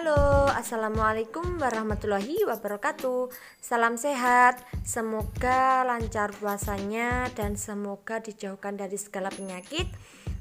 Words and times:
Halo, 0.00 0.48
Assalamualaikum 0.48 1.60
warahmatullahi 1.60 2.48
wabarakatuh. 2.48 3.28
Salam 3.60 4.00
sehat, 4.00 4.56
semoga 4.80 5.84
lancar 5.84 6.32
puasanya 6.40 7.28
dan 7.36 7.60
semoga 7.60 8.16
dijauhkan 8.16 8.80
dari 8.80 8.96
segala 8.96 9.28
penyakit 9.28 9.92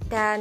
Dan 0.07 0.39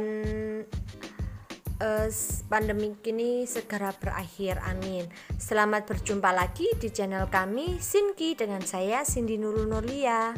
uh, 1.83 2.07
pandemi 2.47 2.95
ini 3.11 3.43
segera 3.43 3.91
berakhir, 3.91 4.63
amin. 4.63 5.03
Selamat 5.35 5.83
berjumpa 5.83 6.31
lagi 6.31 6.71
di 6.79 6.87
channel 6.87 7.27
kami 7.27 7.75
Sinki 7.75 8.39
dengan 8.39 8.63
saya 8.63 9.03
Cindy 9.03 9.35
Nurul 9.35 9.67
Nurlia 9.67 10.31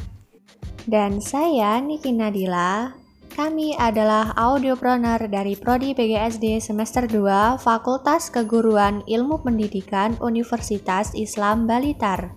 Dan 0.90 1.22
saya 1.22 1.78
Niki 1.78 2.10
Nadila 2.10 3.01
kami 3.32 3.72
adalah 3.80 4.36
audiopreneur 4.36 5.24
dari 5.24 5.56
Prodi 5.56 5.96
PGSD 5.96 6.60
semester 6.60 7.08
2 7.08 7.56
Fakultas 7.56 8.28
Keguruan 8.28 9.00
Ilmu 9.08 9.40
Pendidikan 9.40 10.20
Universitas 10.20 11.16
Islam 11.16 11.64
Balitar. 11.64 12.36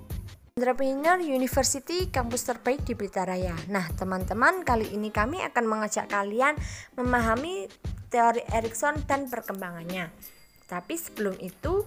Entrepreneur 0.56 1.20
University 1.20 2.08
kampus 2.08 2.48
terbaik 2.48 2.88
di 2.88 2.96
Blitar 2.96 3.28
Raya. 3.28 3.52
Nah, 3.68 3.92
teman-teman, 3.92 4.64
kali 4.64 4.88
ini 4.96 5.12
kami 5.12 5.44
akan 5.44 5.68
mengajak 5.68 6.08
kalian 6.08 6.56
memahami 6.96 7.68
teori 8.08 8.48
Erikson 8.56 8.96
dan 9.04 9.28
perkembangannya. 9.28 10.16
Tapi 10.64 10.96
sebelum 10.96 11.36
itu, 11.44 11.84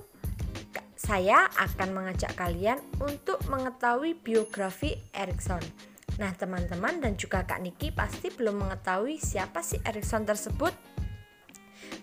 saya 1.01 1.49
akan 1.57 1.97
mengajak 1.97 2.37
kalian 2.37 2.77
untuk 3.01 3.41
mengetahui 3.49 4.21
biografi 4.21 5.01
Erikson. 5.17 5.65
Nah, 6.19 6.35
teman-teman 6.35 6.99
dan 6.99 7.15
juga 7.15 7.47
Kak 7.47 7.63
Niki 7.63 7.95
pasti 7.95 8.35
belum 8.35 8.67
mengetahui 8.67 9.23
siapa 9.23 9.63
sih 9.63 9.79
Erikson 9.87 10.27
tersebut. 10.27 10.75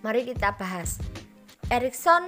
Mari 0.01 0.23
kita 0.23 0.55
bahas. 0.55 1.03
Erikson 1.67 2.23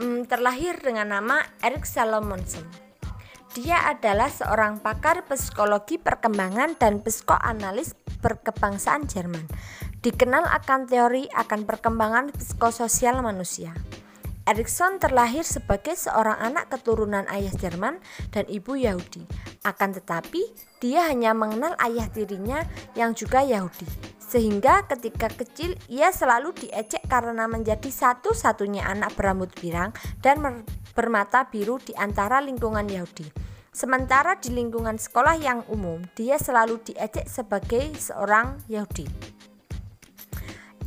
hmm, 0.00 0.24
terlahir 0.24 0.80
dengan 0.80 1.12
nama 1.12 1.44
Erik 1.60 1.84
Salomonsen. 1.84 2.64
Dia 3.52 3.92
adalah 3.92 4.32
seorang 4.32 4.80
pakar 4.80 5.26
psikologi 5.28 6.00
perkembangan 6.00 6.80
dan 6.80 7.04
psikoanalis 7.04 7.92
berkebangsaan 8.24 9.04
Jerman. 9.04 9.44
Dikenal 10.00 10.46
akan 10.46 10.86
teori 10.86 11.26
akan 11.28 11.66
perkembangan 11.66 12.30
psikososial 12.32 13.20
manusia. 13.20 13.74
Erikson 14.48 14.96
terlahir 14.96 15.44
sebagai 15.44 15.92
seorang 15.92 16.40
anak 16.40 16.72
keturunan 16.72 17.28
ayah 17.28 17.52
Jerman 17.52 18.00
dan 18.32 18.48
ibu 18.48 18.78
Yahudi. 18.80 19.26
Akan 19.66 19.90
tetapi, 19.94 20.42
dia 20.78 21.10
hanya 21.10 21.34
mengenal 21.34 21.74
ayah 21.82 22.06
tirinya 22.10 22.62
yang 22.94 23.14
juga 23.14 23.42
Yahudi. 23.42 23.86
Sehingga 24.20 24.84
ketika 24.84 25.32
kecil 25.32 25.72
ia 25.88 26.12
selalu 26.12 26.52
diejek 26.52 27.00
karena 27.08 27.48
menjadi 27.48 27.88
satu-satunya 27.88 28.84
anak 28.84 29.16
berambut 29.16 29.48
pirang 29.56 29.90
dan 30.20 30.62
bermata 30.92 31.48
biru 31.48 31.80
di 31.80 31.96
antara 31.96 32.38
lingkungan 32.44 32.84
Yahudi. 32.84 33.24
Sementara 33.72 34.34
di 34.36 34.50
lingkungan 34.52 34.98
sekolah 34.98 35.38
yang 35.38 35.62
umum, 35.70 36.02
dia 36.18 36.36
selalu 36.36 36.82
diejek 36.82 37.30
sebagai 37.30 37.94
seorang 37.96 38.58
Yahudi. 38.66 39.06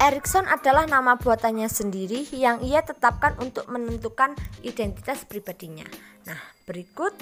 Erikson 0.01 0.49
adalah 0.49 0.89
nama 0.89 1.13
buatannya 1.13 1.69
sendiri 1.69 2.25
yang 2.33 2.57
ia 2.65 2.81
tetapkan 2.81 3.37
untuk 3.37 3.69
menentukan 3.69 4.33
identitas 4.65 5.23
pribadinya. 5.29 5.85
Nah, 6.25 6.41
berikut 6.65 7.13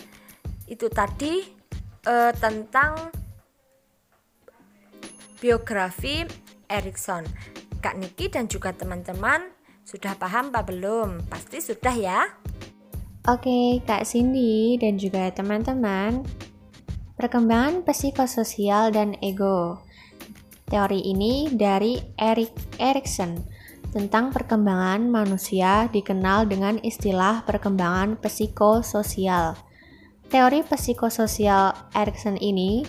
itu 0.70 0.88
tadi 0.88 1.44
eh, 2.06 2.34
tentang 2.38 3.10
biografi 5.42 6.24
Erikson. 6.70 7.26
Kak 7.80 7.96
Niki 7.98 8.28
dan 8.30 8.46
juga 8.46 8.76
teman-teman 8.76 9.50
sudah 9.88 10.14
paham 10.20 10.54
apa 10.54 10.62
belum? 10.70 11.26
Pasti 11.26 11.58
sudah 11.64 11.96
ya. 11.96 12.30
Oke, 13.26 13.82
Kak 13.84 14.06
Cindy 14.06 14.78
dan 14.78 15.02
juga 15.02 15.32
teman-teman. 15.34 16.22
Perkembangan 17.20 17.84
psikososial 17.84 18.96
dan 18.96 19.18
ego. 19.20 19.82
Teori 20.70 21.02
ini 21.04 21.50
dari 21.52 21.98
Erik 22.16 22.54
Erikson 22.78 23.42
tentang 23.90 24.30
perkembangan 24.30 25.10
manusia 25.10 25.90
dikenal 25.90 26.46
dengan 26.46 26.78
istilah 26.80 27.42
perkembangan 27.44 28.22
psikososial. 28.22 29.58
Teori 30.30 30.62
psikososial 30.62 31.74
Erikson 31.98 32.38
ini 32.38 32.86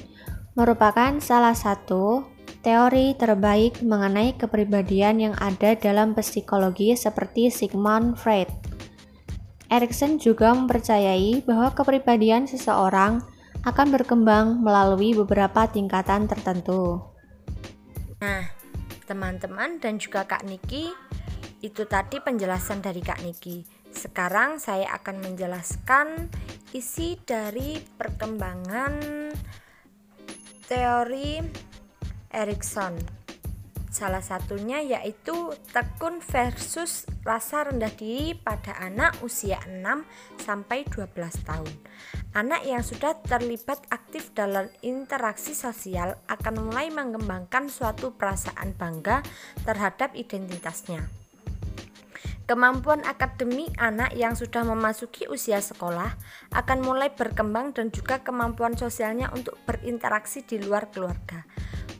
merupakan 0.52 1.16
salah 1.24 1.56
satu 1.56 2.28
teori 2.60 3.16
terbaik 3.16 3.80
mengenai 3.80 4.36
kepribadian 4.36 5.16
yang 5.24 5.34
ada 5.40 5.72
dalam 5.72 6.12
psikologi 6.12 6.92
seperti 6.92 7.48
Sigmund 7.48 8.20
Freud. 8.20 8.52
Erikson 9.72 10.20
juga 10.20 10.52
mempercayai 10.52 11.40
bahwa 11.48 11.72
kepribadian 11.72 12.44
seseorang 12.44 13.24
akan 13.64 13.88
berkembang 13.88 14.60
melalui 14.60 15.16
beberapa 15.16 15.64
tingkatan 15.64 16.28
tertentu. 16.28 17.00
Nah, 18.20 18.52
teman-teman 19.08 19.80
dan 19.80 19.96
juga 19.96 20.28
Kak 20.28 20.44
Niki, 20.44 20.92
itu 21.64 21.88
tadi 21.88 22.20
penjelasan 22.20 22.84
dari 22.84 23.00
Kak 23.00 23.24
Niki. 23.24 23.64
Sekarang 23.96 24.60
saya 24.60 24.92
akan 24.96 25.24
menjelaskan 25.24 26.28
isi 26.70 27.18
dari 27.18 27.82
perkembangan 27.82 28.94
teori 30.70 31.42
Erikson. 32.30 32.94
Salah 33.90 34.22
satunya 34.22 34.78
yaitu 34.78 35.50
tekun 35.74 36.22
versus 36.22 37.10
rasa 37.26 37.66
rendah 37.66 37.90
diri 37.98 38.38
pada 38.38 38.78
anak 38.78 39.18
usia 39.18 39.58
6 39.66 40.06
sampai 40.38 40.86
12 40.86 41.10
tahun. 41.42 41.74
Anak 42.38 42.62
yang 42.62 42.86
sudah 42.86 43.18
terlibat 43.26 43.82
aktif 43.90 44.30
dalam 44.30 44.70
interaksi 44.86 45.58
sosial 45.58 46.14
akan 46.30 46.70
mulai 46.70 46.86
mengembangkan 46.94 47.66
suatu 47.66 48.14
perasaan 48.14 48.78
bangga 48.78 49.26
terhadap 49.66 50.14
identitasnya. 50.14 51.19
Kemampuan 52.50 53.06
akademik 53.06 53.70
anak 53.78 54.10
yang 54.18 54.34
sudah 54.34 54.66
memasuki 54.66 55.22
usia 55.30 55.62
sekolah 55.62 56.18
akan 56.50 56.82
mulai 56.82 57.14
berkembang 57.14 57.70
dan 57.70 57.94
juga 57.94 58.26
kemampuan 58.26 58.74
sosialnya 58.74 59.30
untuk 59.30 59.54
berinteraksi 59.70 60.42
di 60.42 60.58
luar 60.58 60.90
keluarga. 60.90 61.46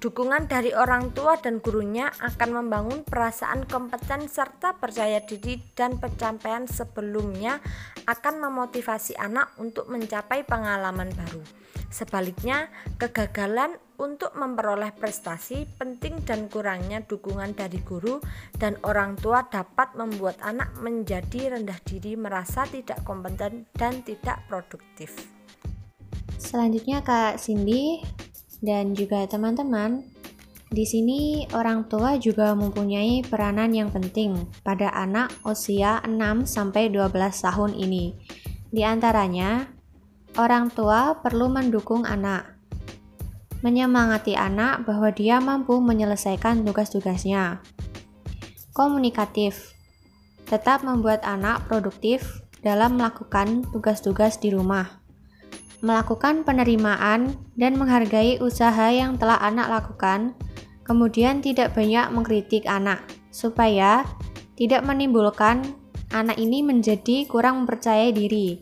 Dukungan 0.03 0.51
dari 0.51 0.75
orang 0.75 1.15
tua 1.15 1.39
dan 1.39 1.63
gurunya 1.63 2.11
akan 2.19 2.51
membangun 2.67 3.07
perasaan 3.07 3.63
kompeten 3.71 4.27
serta 4.27 4.75
percaya 4.75 5.23
diri 5.23 5.63
dan 5.79 6.03
pencapaian 6.03 6.67
sebelumnya 6.67 7.63
akan 8.11 8.43
memotivasi 8.43 9.15
anak 9.23 9.55
untuk 9.63 9.87
mencapai 9.87 10.43
pengalaman 10.43 11.15
baru. 11.15 11.70
Sebaliknya, 11.91 12.71
kegagalan 12.97 13.75
untuk 13.99 14.33
memperoleh 14.39 14.95
prestasi 14.95 15.67
penting 15.77 16.23
dan 16.23 16.47
kurangnya 16.47 17.03
dukungan 17.03 17.53
dari 17.53 17.83
guru 17.83 18.23
dan 18.57 18.79
orang 18.87 19.19
tua 19.19 19.45
dapat 19.51 19.93
membuat 19.99 20.39
anak 20.41 20.73
menjadi 20.79 21.59
rendah 21.59 21.83
diri, 21.83 22.15
merasa 22.15 22.65
tidak 22.71 23.03
kompeten 23.03 23.67
dan 23.75 24.01
tidak 24.07 24.47
produktif. 24.47 25.19
Selanjutnya 26.41 27.05
Kak 27.05 27.37
Cindy, 27.43 28.01
dan 28.61 28.93
juga 28.93 29.25
teman-teman. 29.25 30.05
Di 30.71 30.87
sini 30.87 31.51
orang 31.51 31.91
tua 31.91 32.15
juga 32.15 32.55
mempunyai 32.55 33.27
peranan 33.27 33.75
yang 33.75 33.91
penting 33.91 34.39
pada 34.63 34.95
anak 34.95 35.35
usia 35.43 35.99
6 36.07 36.47
sampai 36.47 36.87
12 36.95 37.11
tahun 37.43 37.75
ini. 37.75 38.15
Di 38.71 38.87
antaranya, 38.87 39.67
orang 40.41 40.73
tua 40.73 41.21
perlu 41.21 41.53
mendukung 41.53 42.09
anak, 42.09 42.57
menyemangati 43.61 44.33
anak 44.33 44.89
bahwa 44.89 45.13
dia 45.13 45.37
mampu 45.37 45.77
menyelesaikan 45.85 46.65
tugas-tugasnya. 46.65 47.61
Komunikatif, 48.73 49.77
tetap 50.49 50.81
membuat 50.81 51.21
anak 51.29 51.69
produktif 51.69 52.41
dalam 52.65 52.97
melakukan 52.97 53.69
tugas-tugas 53.69 54.41
di 54.41 54.57
rumah 54.57 55.01
melakukan 55.81 56.45
penerimaan 56.45 57.33
dan 57.57 57.73
menghargai 57.77 58.37
usaha 58.41 58.93
yang 58.93 59.17
telah 59.17 59.41
anak 59.41 59.69
lakukan, 59.69 60.37
kemudian 60.85 61.41
tidak 61.41 61.73
banyak 61.73 62.05
mengkritik 62.13 62.69
anak, 62.69 63.01
supaya 63.33 64.05
tidak 64.61 64.85
menimbulkan 64.85 65.65
anak 66.13 66.37
ini 66.37 66.61
menjadi 66.61 67.25
kurang 67.25 67.65
mempercayai 67.65 68.13
diri, 68.13 68.61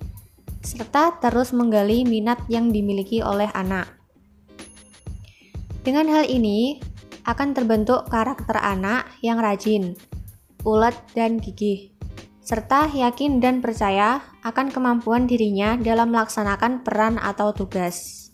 serta 0.68 1.16
terus 1.24 1.56
menggali 1.56 2.04
minat 2.04 2.44
yang 2.52 2.68
dimiliki 2.68 3.24
oleh 3.24 3.48
anak. 3.56 3.88
Dengan 5.80 6.04
hal 6.12 6.28
ini, 6.28 6.84
akan 7.24 7.56
terbentuk 7.56 8.04
karakter 8.12 8.60
anak 8.60 9.08
yang 9.24 9.40
rajin, 9.40 9.96
ulet, 10.68 10.96
dan 11.16 11.40
gigih 11.40 11.96
serta 12.48 12.88
yakin 12.88 13.44
dan 13.44 13.60
percaya 13.60 14.24
akan 14.40 14.72
kemampuan 14.72 15.28
dirinya 15.28 15.76
dalam 15.76 16.16
melaksanakan 16.16 16.80
peran 16.80 17.20
atau 17.20 17.52
tugas. 17.52 18.27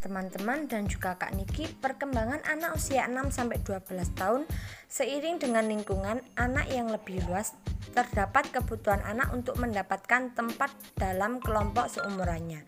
Teman-teman 0.00 0.64
dan 0.64 0.88
juga 0.88 1.20
Kak 1.20 1.36
Niki, 1.36 1.68
perkembangan 1.76 2.40
anak 2.48 2.72
usia 2.72 3.04
6 3.04 3.36
sampai 3.36 3.60
12 3.60 4.16
tahun 4.16 4.48
seiring 4.88 5.36
dengan 5.36 5.68
lingkungan 5.68 6.24
anak 6.40 6.72
yang 6.72 6.88
lebih 6.88 7.20
luas, 7.28 7.52
terdapat 7.92 8.48
kebutuhan 8.48 9.04
anak 9.04 9.28
untuk 9.36 9.60
mendapatkan 9.60 10.32
tempat 10.32 10.72
dalam 10.96 11.36
kelompok 11.44 11.92
seumurannya 11.92 12.64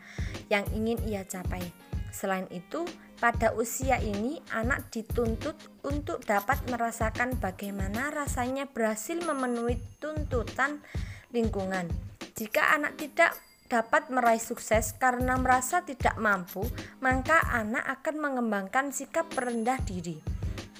yang 0.52 0.68
ingin 0.76 1.00
ia 1.08 1.24
capai. 1.24 1.64
Selain 2.12 2.44
itu, 2.52 2.84
pada 3.16 3.56
usia 3.56 3.96
ini 3.96 4.44
anak 4.52 4.92
dituntut 4.92 5.56
untuk 5.88 6.20
dapat 6.28 6.60
merasakan 6.68 7.40
bagaimana 7.40 8.12
rasanya 8.12 8.68
berhasil 8.68 9.16
memenuhi 9.16 9.80
tuntutan 9.96 10.84
lingkungan. 11.32 11.88
Jika 12.36 12.76
anak 12.76 13.00
tidak 13.00 13.32
dapat 13.72 14.12
meraih 14.12 14.42
sukses 14.44 14.92
karena 15.00 15.40
merasa 15.40 15.80
tidak 15.80 16.20
mampu, 16.20 16.60
maka 17.00 17.40
anak 17.48 17.80
akan 17.88 18.20
mengembangkan 18.20 18.92
sikap 18.92 19.32
rendah 19.32 19.80
diri. 19.88 20.20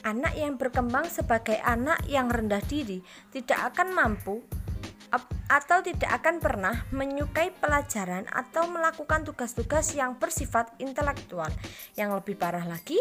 Anak 0.04 0.36
yang 0.36 0.60
berkembang 0.60 1.08
sebagai 1.08 1.56
anak 1.64 2.04
yang 2.04 2.28
rendah 2.28 2.60
diri 2.68 3.00
tidak 3.32 3.72
akan 3.72 3.96
mampu 3.96 4.44
atau 5.48 5.80
tidak 5.84 6.20
akan 6.20 6.36
pernah 6.40 6.84
menyukai 6.92 7.52
pelajaran 7.56 8.28
atau 8.28 8.68
melakukan 8.68 9.24
tugas-tugas 9.24 9.96
yang 9.96 10.20
bersifat 10.20 10.76
intelektual. 10.76 11.48
Yang 11.96 12.20
lebih 12.20 12.36
parah 12.36 12.64
lagi, 12.64 13.00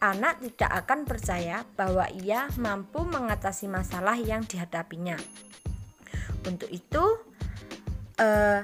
anak 0.00 0.40
tidak 0.40 0.84
akan 0.84 1.04
percaya 1.04 1.64
bahwa 1.76 2.08
ia 2.12 2.48
mampu 2.56 3.04
mengatasi 3.04 3.68
masalah 3.68 4.16
yang 4.16 4.44
dihadapinya. 4.44 5.16
Untuk 6.44 6.68
itu, 6.68 7.04
eh, 8.20 8.60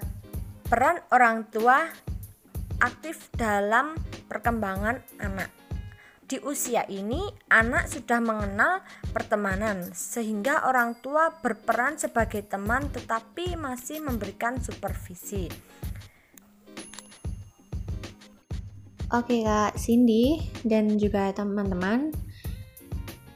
Peran 0.72 1.04
orang 1.12 1.52
tua 1.52 1.84
aktif 2.80 3.28
dalam 3.36 3.92
perkembangan 4.24 5.04
anak. 5.20 5.52
Di 6.24 6.40
usia 6.40 6.88
ini, 6.88 7.20
anak 7.52 7.92
sudah 7.92 8.24
mengenal 8.24 8.80
pertemanan, 9.12 9.92
sehingga 9.92 10.64
orang 10.64 10.96
tua 11.04 11.28
berperan 11.44 12.00
sebagai 12.00 12.48
teman 12.48 12.88
tetapi 12.88 13.52
masih 13.60 14.00
memberikan 14.00 14.64
supervisi. 14.64 15.52
Oke, 19.12 19.44
Kak 19.44 19.76
Cindy 19.76 20.40
dan 20.64 20.96
juga 20.96 21.36
teman-teman. 21.36 22.16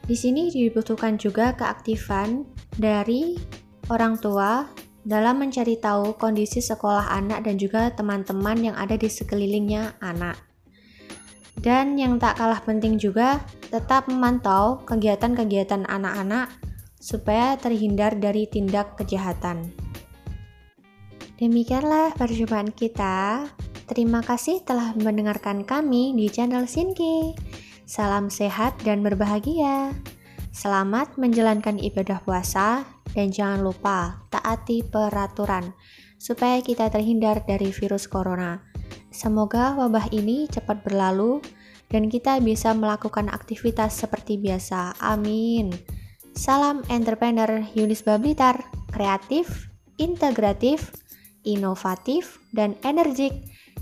Di 0.08 0.16
sini 0.16 0.48
dibutuhkan 0.48 1.20
juga 1.20 1.52
keaktifan 1.52 2.48
dari 2.80 3.36
orang 3.92 4.16
tua 4.16 4.85
dalam 5.06 5.38
mencari 5.38 5.78
tahu 5.78 6.18
kondisi 6.18 6.58
sekolah 6.58 7.14
anak 7.14 7.46
dan 7.46 7.54
juga 7.62 7.94
teman-teman 7.94 8.58
yang 8.58 8.74
ada 8.74 8.98
di 8.98 9.06
sekelilingnya 9.06 10.02
anak. 10.02 10.34
Dan 11.62 11.94
yang 11.94 12.18
tak 12.18 12.42
kalah 12.42 12.58
penting 12.66 12.98
juga, 12.98 13.38
tetap 13.70 14.10
memantau 14.10 14.82
kegiatan-kegiatan 14.82 15.86
anak-anak 15.86 16.50
supaya 16.98 17.54
terhindar 17.54 18.18
dari 18.18 18.50
tindak 18.50 18.98
kejahatan. 18.98 19.70
Demikianlah 21.38 22.10
perjumpaan 22.18 22.74
kita. 22.74 23.46
Terima 23.86 24.26
kasih 24.26 24.66
telah 24.66 24.90
mendengarkan 24.98 25.62
kami 25.62 26.18
di 26.18 26.26
channel 26.26 26.66
Sinki. 26.66 27.38
Salam 27.86 28.26
sehat 28.26 28.74
dan 28.82 29.06
berbahagia. 29.06 29.94
Selamat 30.50 31.14
menjalankan 31.14 31.78
ibadah 31.78 32.18
puasa 32.26 32.95
dan 33.16 33.32
jangan 33.32 33.64
lupa 33.64 34.28
taati 34.28 34.84
peraturan 34.84 35.72
supaya 36.20 36.60
kita 36.60 36.92
terhindar 36.92 37.48
dari 37.48 37.72
virus 37.72 38.04
corona. 38.04 38.60
Semoga 39.08 39.72
wabah 39.72 40.12
ini 40.12 40.44
cepat 40.52 40.84
berlalu 40.84 41.40
dan 41.88 42.12
kita 42.12 42.36
bisa 42.44 42.76
melakukan 42.76 43.32
aktivitas 43.32 43.96
seperti 43.96 44.36
biasa. 44.36 45.00
Amin. 45.00 45.72
Salam 46.36 46.84
entrepreneur 46.92 47.64
Yunis 47.72 48.04
Bablitar, 48.04 48.68
kreatif, 48.92 49.72
integratif, 49.96 50.92
inovatif, 51.48 52.44
dan 52.52 52.76
energik. 52.84 53.32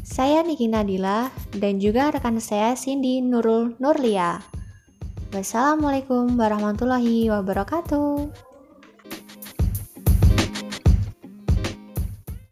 Saya 0.05 0.45
Niki 0.45 0.71
Nadila 0.71 1.33
dan 1.57 1.83
juga 1.83 2.13
rekan 2.15 2.39
saya 2.39 2.79
Cindy 2.79 3.25
Nurul 3.25 3.75
Nurlia. 3.83 4.39
Wassalamualaikum 5.35 6.39
warahmatullahi 6.39 7.27
wabarakatuh. 7.33 8.54